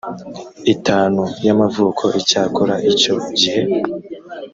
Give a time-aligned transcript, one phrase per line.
[0.73, 3.61] itanu y amavuko icyakora icyo gihe